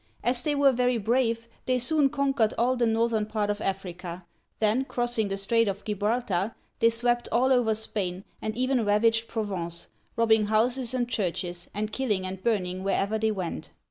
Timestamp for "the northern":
2.75-3.27